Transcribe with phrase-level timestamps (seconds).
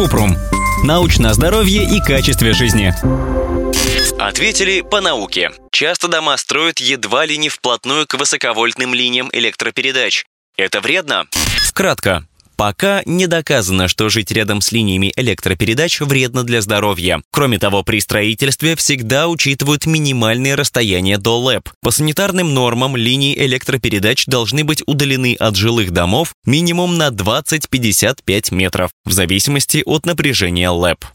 [0.00, 0.34] Купрум.
[0.82, 2.94] Научное здоровье и качестве жизни.
[4.18, 5.50] Ответили по науке.
[5.72, 10.24] Часто дома строят едва ли не вплотную к высоковольтным линиям электропередач.
[10.56, 11.26] Это вредно?
[11.74, 12.24] Кратко.
[12.60, 17.22] Пока не доказано, что жить рядом с линиями электропередач вредно для здоровья.
[17.32, 21.70] Кроме того, при строительстве всегда учитывают минимальные расстояния до ЛЭП.
[21.80, 28.90] По санитарным нормам линии электропередач должны быть удалены от жилых домов минимум на 20-55 метров,
[29.06, 31.06] в зависимости от напряжения ЛЭП.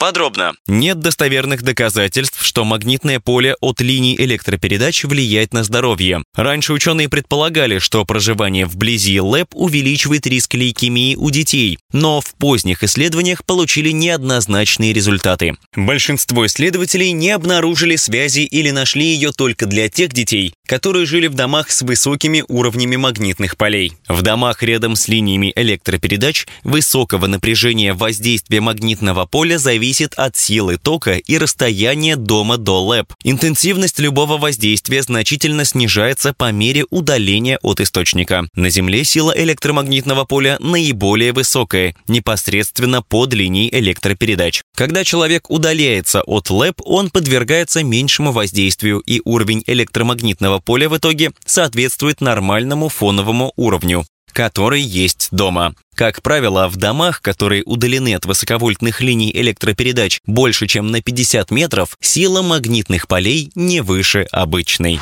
[0.00, 0.54] Подробно.
[0.66, 6.22] Нет достоверных доказательств, что магнитное поле от линий электропередач влияет на здоровье.
[6.34, 12.82] Раньше ученые предполагали, что проживание вблизи ЛЭП увеличивает риск лейкемии у детей, но в поздних
[12.82, 15.56] исследованиях получили неоднозначные результаты.
[15.76, 21.34] Большинство исследователей не обнаружили связи или нашли ее только для тех детей, которые жили в
[21.34, 23.92] домах с высокими уровнями магнитных полей.
[24.08, 30.76] В домах рядом с линиями электропередач высокого напряжения воздействия магнитного поля зависит зависит от силы
[30.76, 33.12] тока и расстояния дома до ЛЭП.
[33.24, 38.46] Интенсивность любого воздействия значительно снижается по мере удаления от источника.
[38.54, 44.62] На Земле сила электромагнитного поля наиболее высокая, непосредственно под линией электропередач.
[44.76, 51.32] Когда человек удаляется от ЛЭП, он подвергается меньшему воздействию, и уровень электромагнитного поля в итоге
[51.44, 55.74] соответствует нормальному фоновому уровню который есть дома.
[55.94, 61.96] Как правило, в домах, которые удалены от высоковольтных линий электропередач больше, чем на 50 метров,
[62.00, 64.98] сила магнитных полей не выше обычной.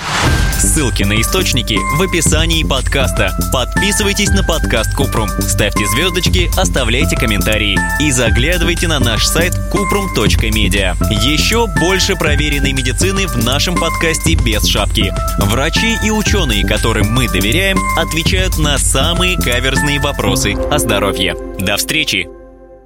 [0.58, 3.32] Ссылки на источники в описании подкаста.
[3.52, 10.96] Подписывайтесь на подкаст Купрум, ставьте звездочки, оставляйте комментарии и заглядывайте на наш сайт kuprum.media.
[11.24, 15.14] Еще больше проверенной медицины в нашем подкасте без шапки.
[15.38, 21.36] Врачи и ученые, которым мы доверяем, отвечают на самые каверзные вопросы о здоровье.
[21.58, 22.37] До встречи!